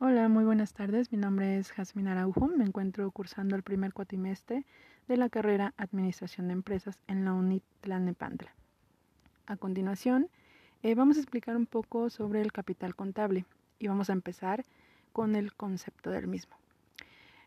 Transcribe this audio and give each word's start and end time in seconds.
Hola, 0.00 0.28
muy 0.28 0.44
buenas 0.44 0.72
tardes. 0.74 1.12
Mi 1.12 1.18
nombre 1.18 1.56
es 1.56 1.70
Jasmine 1.70 2.10
Araujo. 2.10 2.48
Me 2.48 2.64
encuentro 2.64 3.08
cursando 3.12 3.54
el 3.54 3.62
primer 3.62 3.92
cuatrimestre 3.92 4.66
de 5.06 5.16
la 5.16 5.28
carrera 5.28 5.72
Administración 5.76 6.48
de 6.48 6.54
Empresas 6.54 6.98
en 7.06 7.24
la 7.24 7.32
UNIT 7.32 7.62
Tlalnepantla. 7.80 8.52
A 9.46 9.56
continuación, 9.56 10.28
eh, 10.82 10.96
vamos 10.96 11.16
a 11.16 11.20
explicar 11.20 11.56
un 11.56 11.66
poco 11.66 12.10
sobre 12.10 12.42
el 12.42 12.50
capital 12.50 12.96
contable 12.96 13.46
y 13.78 13.86
vamos 13.86 14.10
a 14.10 14.14
empezar 14.14 14.64
con 15.12 15.36
el 15.36 15.54
concepto 15.54 16.10
del 16.10 16.26
mismo. 16.26 16.56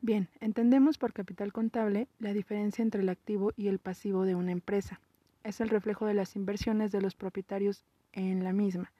Bien, 0.00 0.28
entendemos 0.40 0.96
por 0.96 1.12
capital 1.12 1.52
contable 1.52 2.08
la 2.20 2.32
diferencia 2.32 2.82
entre 2.82 3.02
el 3.02 3.10
activo 3.10 3.52
y 3.54 3.68
el 3.68 3.78
pasivo 3.78 4.24
de 4.24 4.34
una 4.34 4.52
empresa. 4.52 4.98
Es 5.44 5.60
el 5.60 5.68
reflejo 5.68 6.06
de 6.06 6.14
las 6.14 6.34
inversiones 6.36 6.90
de 6.90 7.02
los 7.02 7.14
propietarios 7.14 7.84
en 8.14 8.42
la 8.44 8.54
misma. 8.54 8.90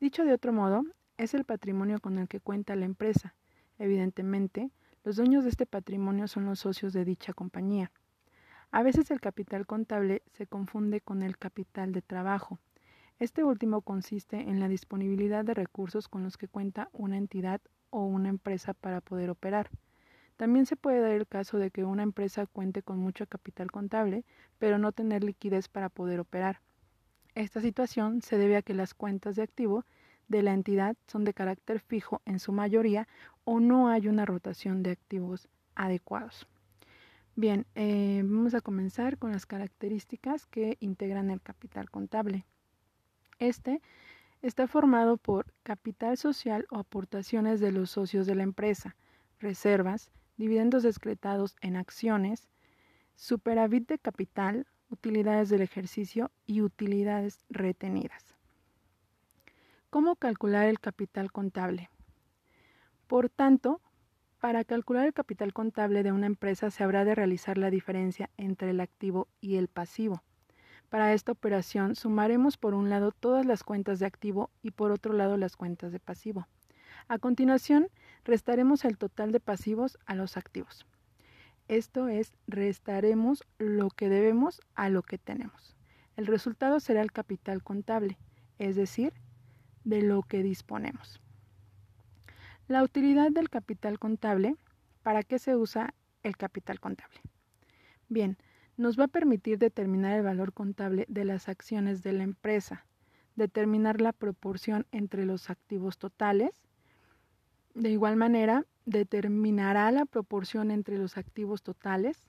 Dicho 0.00 0.24
de 0.24 0.32
otro 0.32 0.52
modo, 0.52 0.84
es 1.20 1.34
el 1.34 1.44
patrimonio 1.44 2.00
con 2.00 2.18
el 2.18 2.28
que 2.28 2.40
cuenta 2.40 2.74
la 2.76 2.86
empresa. 2.86 3.34
Evidentemente, 3.78 4.70
los 5.04 5.16
dueños 5.16 5.44
de 5.44 5.50
este 5.50 5.66
patrimonio 5.66 6.26
son 6.28 6.46
los 6.46 6.60
socios 6.60 6.94
de 6.94 7.04
dicha 7.04 7.34
compañía. 7.34 7.92
A 8.70 8.82
veces 8.82 9.10
el 9.10 9.20
capital 9.20 9.66
contable 9.66 10.22
se 10.32 10.46
confunde 10.46 11.02
con 11.02 11.20
el 11.22 11.36
capital 11.36 11.92
de 11.92 12.00
trabajo. 12.00 12.58
Este 13.18 13.44
último 13.44 13.82
consiste 13.82 14.40
en 14.40 14.60
la 14.60 14.68
disponibilidad 14.68 15.44
de 15.44 15.52
recursos 15.52 16.08
con 16.08 16.22
los 16.22 16.38
que 16.38 16.48
cuenta 16.48 16.88
una 16.94 17.18
entidad 17.18 17.60
o 17.90 18.06
una 18.06 18.30
empresa 18.30 18.72
para 18.72 19.02
poder 19.02 19.28
operar. 19.28 19.68
También 20.38 20.64
se 20.64 20.76
puede 20.76 21.00
dar 21.00 21.10
el 21.10 21.26
caso 21.26 21.58
de 21.58 21.70
que 21.70 21.84
una 21.84 22.02
empresa 22.02 22.46
cuente 22.46 22.82
con 22.82 22.98
mucho 22.98 23.26
capital 23.26 23.70
contable, 23.70 24.24
pero 24.58 24.78
no 24.78 24.92
tener 24.92 25.22
liquidez 25.22 25.68
para 25.68 25.90
poder 25.90 26.18
operar. 26.18 26.62
Esta 27.34 27.60
situación 27.60 28.22
se 28.22 28.38
debe 28.38 28.56
a 28.56 28.62
que 28.62 28.72
las 28.72 28.94
cuentas 28.94 29.36
de 29.36 29.42
activo 29.42 29.84
de 30.30 30.42
la 30.42 30.54
entidad 30.54 30.96
son 31.08 31.24
de 31.24 31.34
carácter 31.34 31.80
fijo 31.80 32.22
en 32.24 32.38
su 32.38 32.52
mayoría 32.52 33.08
o 33.44 33.58
no 33.60 33.88
hay 33.88 34.06
una 34.06 34.24
rotación 34.24 34.82
de 34.82 34.92
activos 34.92 35.48
adecuados. 35.74 36.46
Bien, 37.34 37.66
eh, 37.74 38.22
vamos 38.24 38.54
a 38.54 38.60
comenzar 38.60 39.18
con 39.18 39.32
las 39.32 39.44
características 39.44 40.46
que 40.46 40.76
integran 40.80 41.30
el 41.30 41.42
capital 41.42 41.90
contable. 41.90 42.46
Este 43.38 43.82
está 44.40 44.68
formado 44.68 45.16
por 45.16 45.52
capital 45.64 46.16
social 46.16 46.66
o 46.70 46.78
aportaciones 46.78 47.58
de 47.58 47.72
los 47.72 47.90
socios 47.90 48.26
de 48.26 48.36
la 48.36 48.44
empresa, 48.44 48.96
reservas, 49.40 50.12
dividendos 50.36 50.84
excretados 50.84 51.56
en 51.60 51.76
acciones, 51.76 52.48
superávit 53.16 53.88
de 53.88 53.98
capital, 53.98 54.66
utilidades 54.90 55.48
del 55.48 55.62
ejercicio 55.62 56.30
y 56.46 56.62
utilidades 56.62 57.44
retenidas. 57.48 58.36
¿Cómo 59.90 60.14
calcular 60.14 60.68
el 60.68 60.78
capital 60.78 61.32
contable? 61.32 61.90
Por 63.08 63.28
tanto, 63.28 63.80
para 64.38 64.62
calcular 64.62 65.04
el 65.04 65.12
capital 65.12 65.52
contable 65.52 66.04
de 66.04 66.12
una 66.12 66.26
empresa 66.26 66.70
se 66.70 66.84
habrá 66.84 67.04
de 67.04 67.16
realizar 67.16 67.58
la 67.58 67.70
diferencia 67.70 68.30
entre 68.36 68.70
el 68.70 68.78
activo 68.78 69.26
y 69.40 69.56
el 69.56 69.66
pasivo. 69.66 70.22
Para 70.90 71.12
esta 71.12 71.32
operación 71.32 71.96
sumaremos 71.96 72.56
por 72.56 72.74
un 72.74 72.88
lado 72.88 73.10
todas 73.10 73.44
las 73.44 73.64
cuentas 73.64 73.98
de 73.98 74.06
activo 74.06 74.50
y 74.62 74.70
por 74.70 74.92
otro 74.92 75.12
lado 75.12 75.36
las 75.36 75.56
cuentas 75.56 75.90
de 75.90 75.98
pasivo. 75.98 76.46
A 77.08 77.18
continuación, 77.18 77.88
restaremos 78.22 78.84
el 78.84 78.96
total 78.96 79.32
de 79.32 79.40
pasivos 79.40 79.98
a 80.06 80.14
los 80.14 80.36
activos. 80.36 80.86
Esto 81.66 82.06
es, 82.06 82.32
restaremos 82.46 83.42
lo 83.58 83.90
que 83.90 84.08
debemos 84.08 84.60
a 84.76 84.88
lo 84.88 85.02
que 85.02 85.18
tenemos. 85.18 85.74
El 86.16 86.28
resultado 86.28 86.78
será 86.78 87.02
el 87.02 87.10
capital 87.10 87.64
contable, 87.64 88.18
es 88.60 88.76
decir, 88.76 89.12
de 89.84 90.02
lo 90.02 90.22
que 90.22 90.42
disponemos. 90.42 91.20
La 92.68 92.82
utilidad 92.82 93.30
del 93.30 93.50
capital 93.50 93.98
contable. 93.98 94.56
¿Para 95.02 95.22
qué 95.22 95.38
se 95.38 95.56
usa 95.56 95.94
el 96.22 96.36
capital 96.36 96.78
contable? 96.78 97.20
Bien, 98.08 98.36
nos 98.76 98.98
va 98.98 99.04
a 99.04 99.08
permitir 99.08 99.58
determinar 99.58 100.16
el 100.16 100.22
valor 100.22 100.52
contable 100.52 101.06
de 101.08 101.24
las 101.24 101.48
acciones 101.48 102.02
de 102.02 102.12
la 102.12 102.22
empresa, 102.22 102.86
determinar 103.34 104.00
la 104.00 104.12
proporción 104.12 104.86
entre 104.92 105.24
los 105.24 105.48
activos 105.48 105.98
totales. 105.98 106.50
De 107.74 107.90
igual 107.90 108.16
manera, 108.16 108.66
determinará 108.84 109.90
la 109.90 110.04
proporción 110.04 110.70
entre 110.70 110.98
los 110.98 111.16
activos 111.16 111.62
totales. 111.62 112.28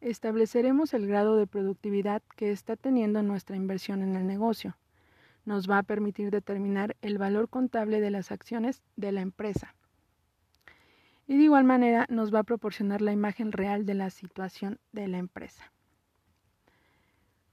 Estableceremos 0.00 0.94
el 0.94 1.06
grado 1.06 1.36
de 1.36 1.46
productividad 1.46 2.22
que 2.36 2.50
está 2.50 2.76
teniendo 2.76 3.22
nuestra 3.22 3.56
inversión 3.56 4.02
en 4.02 4.16
el 4.16 4.26
negocio 4.26 4.76
nos 5.50 5.68
va 5.68 5.78
a 5.78 5.82
permitir 5.82 6.30
determinar 6.30 6.96
el 7.02 7.18
valor 7.18 7.48
contable 7.48 8.00
de 8.00 8.10
las 8.10 8.30
acciones 8.30 8.84
de 8.94 9.10
la 9.10 9.20
empresa. 9.20 9.74
Y 11.26 11.38
de 11.38 11.42
igual 11.42 11.64
manera 11.64 12.06
nos 12.08 12.32
va 12.32 12.38
a 12.38 12.44
proporcionar 12.44 13.02
la 13.02 13.10
imagen 13.10 13.50
real 13.50 13.84
de 13.84 13.94
la 13.94 14.10
situación 14.10 14.78
de 14.92 15.08
la 15.08 15.18
empresa. 15.18 15.72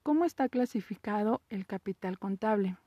¿Cómo 0.04 0.26
está 0.26 0.48
clasificado 0.48 1.42
el 1.50 1.66
capital 1.66 2.20
contable? 2.20 2.78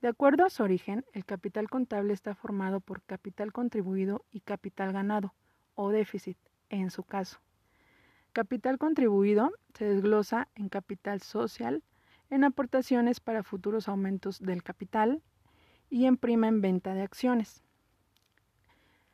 De 0.00 0.06
acuerdo 0.06 0.44
a 0.44 0.50
su 0.50 0.62
origen, 0.62 1.04
el 1.14 1.24
capital 1.24 1.68
contable 1.68 2.12
está 2.12 2.36
formado 2.36 2.78
por 2.78 3.02
capital 3.02 3.52
contribuido 3.52 4.24
y 4.30 4.38
capital 4.38 4.92
ganado, 4.92 5.34
o 5.74 5.90
déficit, 5.90 6.38
en 6.68 6.92
su 6.92 7.02
caso. 7.02 7.40
Capital 8.32 8.78
contribuido 8.78 9.50
se 9.74 9.84
desglosa 9.84 10.46
en 10.54 10.68
capital 10.68 11.22
social, 11.22 11.82
en 12.32 12.44
aportaciones 12.44 13.20
para 13.20 13.42
futuros 13.42 13.88
aumentos 13.88 14.40
del 14.40 14.62
capital 14.62 15.20
y 15.90 16.06
en 16.06 16.16
prima 16.16 16.48
en 16.48 16.62
venta 16.62 16.94
de 16.94 17.02
acciones. 17.02 17.62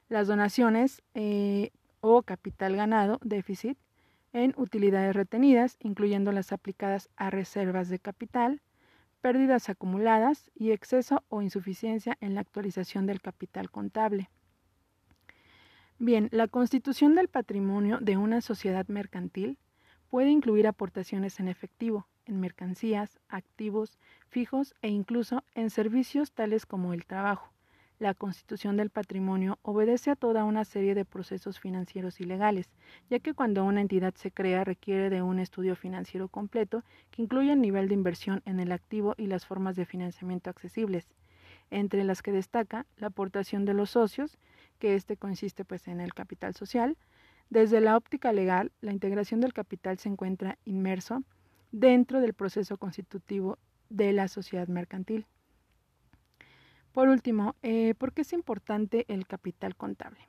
Las 0.08 0.28
donaciones 0.28 1.02
eh, 1.14 1.72
o 2.00 2.22
capital 2.22 2.76
ganado, 2.76 3.18
déficit, 3.24 3.76
en 4.32 4.54
utilidades 4.56 5.16
retenidas, 5.16 5.78
incluyendo 5.80 6.30
las 6.30 6.52
aplicadas 6.52 7.10
a 7.16 7.28
reservas 7.30 7.88
de 7.88 7.98
capital, 7.98 8.62
pérdidas 9.20 9.68
acumuladas 9.68 10.52
y 10.54 10.70
exceso 10.70 11.24
o 11.28 11.42
insuficiencia 11.42 12.16
en 12.20 12.36
la 12.36 12.42
actualización 12.42 13.06
del 13.06 13.20
capital 13.20 13.68
contable. 13.68 14.30
Bien, 15.98 16.28
la 16.30 16.46
constitución 16.46 17.16
del 17.16 17.26
patrimonio 17.26 17.98
de 18.00 18.16
una 18.16 18.42
sociedad 18.42 18.86
mercantil 18.86 19.58
puede 20.08 20.30
incluir 20.30 20.68
aportaciones 20.68 21.40
en 21.40 21.48
efectivo, 21.48 22.06
en 22.28 22.40
mercancías, 22.40 23.18
activos 23.28 23.98
fijos 24.28 24.74
e 24.82 24.88
incluso 24.88 25.42
en 25.54 25.70
servicios 25.70 26.32
tales 26.32 26.66
como 26.66 26.92
el 26.92 27.04
trabajo. 27.04 27.50
La 27.98 28.14
constitución 28.14 28.76
del 28.76 28.90
patrimonio 28.90 29.58
obedece 29.62 30.12
a 30.12 30.16
toda 30.16 30.44
una 30.44 30.64
serie 30.64 30.94
de 30.94 31.04
procesos 31.04 31.58
financieros 31.58 32.20
y 32.20 32.24
legales, 32.24 32.70
ya 33.10 33.18
que 33.18 33.34
cuando 33.34 33.64
una 33.64 33.80
entidad 33.80 34.14
se 34.14 34.30
crea 34.30 34.62
requiere 34.62 35.10
de 35.10 35.20
un 35.20 35.40
estudio 35.40 35.74
financiero 35.74 36.28
completo 36.28 36.84
que 37.10 37.22
incluye 37.22 37.52
el 37.52 37.60
nivel 37.60 37.88
de 37.88 37.94
inversión 37.94 38.40
en 38.44 38.60
el 38.60 38.70
activo 38.70 39.14
y 39.16 39.26
las 39.26 39.46
formas 39.46 39.74
de 39.74 39.84
financiamiento 39.84 40.48
accesibles, 40.48 41.08
entre 41.70 42.04
las 42.04 42.22
que 42.22 42.30
destaca 42.30 42.86
la 42.98 43.08
aportación 43.08 43.64
de 43.64 43.74
los 43.74 43.90
socios, 43.90 44.38
que 44.78 44.94
este 44.94 45.16
consiste 45.16 45.64
pues 45.64 45.88
en 45.88 46.00
el 46.00 46.14
capital 46.14 46.54
social. 46.54 46.96
Desde 47.50 47.80
la 47.80 47.96
óptica 47.96 48.32
legal, 48.32 48.70
la 48.80 48.92
integración 48.92 49.40
del 49.40 49.52
capital 49.52 49.98
se 49.98 50.08
encuentra 50.08 50.56
inmerso 50.64 51.24
dentro 51.72 52.20
del 52.20 52.34
proceso 52.34 52.76
constitutivo 52.76 53.58
de 53.90 54.12
la 54.12 54.28
sociedad 54.28 54.68
mercantil. 54.68 55.26
Por 56.92 57.08
último, 57.08 57.54
eh, 57.62 57.94
¿por 57.96 58.12
qué 58.12 58.22
es 58.22 58.32
importante 58.32 59.04
el 59.08 59.26
capital 59.26 59.76
contable? 59.76 60.20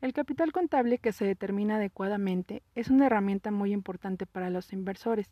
El 0.00 0.12
capital 0.12 0.50
contable 0.50 0.98
que 0.98 1.12
se 1.12 1.24
determina 1.24 1.76
adecuadamente 1.76 2.62
es 2.74 2.90
una 2.90 3.06
herramienta 3.06 3.52
muy 3.52 3.72
importante 3.72 4.26
para 4.26 4.50
los 4.50 4.72
inversores, 4.72 5.30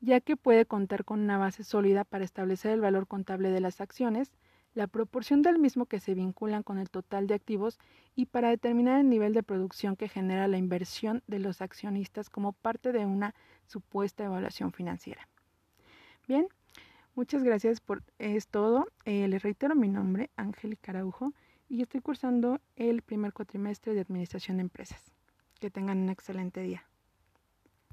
ya 0.00 0.20
que 0.20 0.36
puede 0.36 0.66
contar 0.66 1.04
con 1.04 1.20
una 1.20 1.38
base 1.38 1.62
sólida 1.62 2.04
para 2.04 2.24
establecer 2.24 2.72
el 2.72 2.80
valor 2.80 3.06
contable 3.06 3.50
de 3.50 3.60
las 3.60 3.80
acciones, 3.80 4.32
la 4.80 4.86
proporción 4.86 5.42
del 5.42 5.58
mismo 5.58 5.84
que 5.84 6.00
se 6.00 6.14
vinculan 6.14 6.62
con 6.62 6.78
el 6.78 6.88
total 6.88 7.26
de 7.26 7.34
activos 7.34 7.78
y 8.16 8.24
para 8.24 8.48
determinar 8.48 8.98
el 8.98 9.10
nivel 9.10 9.34
de 9.34 9.42
producción 9.42 9.94
que 9.94 10.08
genera 10.08 10.48
la 10.48 10.56
inversión 10.56 11.22
de 11.26 11.38
los 11.38 11.60
accionistas 11.60 12.30
como 12.30 12.54
parte 12.54 12.90
de 12.90 13.04
una 13.04 13.34
supuesta 13.66 14.24
evaluación 14.24 14.72
financiera. 14.72 15.28
Bien, 16.26 16.48
muchas 17.14 17.42
gracias 17.42 17.82
por 17.82 18.02
es 18.18 18.48
todo. 18.48 18.86
Eh, 19.04 19.28
les 19.28 19.42
reitero 19.42 19.74
mi 19.74 19.88
nombre, 19.88 20.30
Angélica 20.36 20.92
Araujo, 20.92 21.34
y 21.68 21.82
estoy 21.82 22.00
cursando 22.00 22.58
el 22.76 23.02
primer 23.02 23.34
cuatrimestre 23.34 23.92
de 23.92 24.00
Administración 24.00 24.56
de 24.56 24.62
Empresas. 24.62 25.12
Que 25.60 25.68
tengan 25.68 25.98
un 25.98 26.08
excelente 26.08 26.62
día. 26.62 26.89